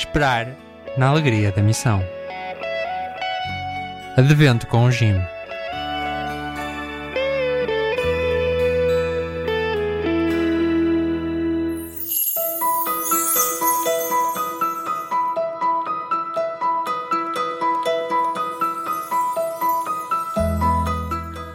[0.00, 0.56] Esperar
[0.96, 2.02] na alegria da missão.
[4.16, 5.20] Advento com o Jim.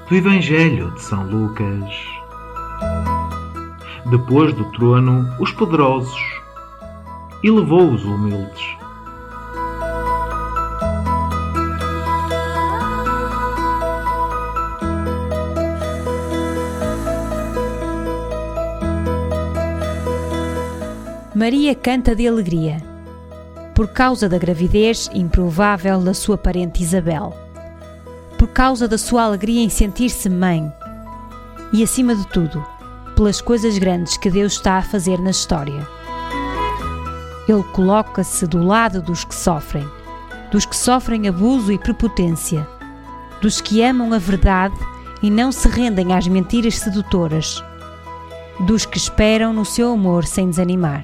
[0.08, 1.84] do Evangelho de São Lucas.
[4.06, 6.35] Depois do trono, os poderosos,
[7.46, 8.76] e levou os humildes.
[21.34, 22.82] Maria canta de alegria,
[23.74, 27.46] por causa da gravidez improvável da sua parente Isabel
[28.38, 30.72] por causa da sua alegria em sentir-se mãe
[31.74, 32.66] e, acima de tudo,
[33.16, 35.88] pelas coisas grandes que Deus está a fazer na história.
[37.48, 39.88] Ele coloca-se do lado dos que sofrem,
[40.52, 42.68] dos que sofrem abuso e prepotência,
[43.42, 44.76] dos que amam a verdade
[45.22, 47.64] e não se rendem às mentiras sedutoras,
[48.62, 51.04] dos que esperam no seu amor sem desanimar.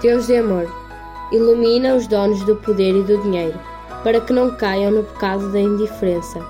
[0.00, 0.83] Deus de amor,
[1.32, 3.58] ilumina os donos do poder e do dinheiro,
[4.02, 6.40] para que não caiam no pecado da indiferença.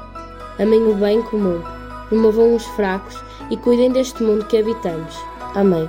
[0.59, 1.61] Amem o bem comum,
[2.09, 5.17] promovam os fracos e cuidem deste mundo que habitamos.
[5.55, 5.89] Amém.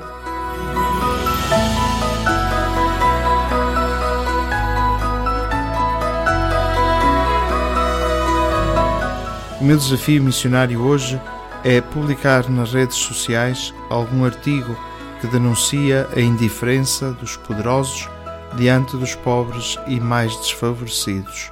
[9.59, 11.19] O meu desafio missionário hoje
[11.63, 14.77] é publicar nas redes sociais algum artigo
[15.19, 18.07] que denuncia a indiferença dos poderosos
[18.55, 21.49] diante dos pobres e mais desfavorecidos.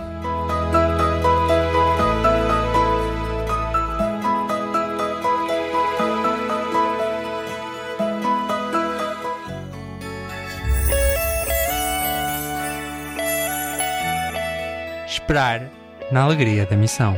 [15.08, 15.70] Esperar
[16.12, 17.18] na alegria da missão.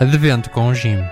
[0.00, 1.02] Advento com o Jim.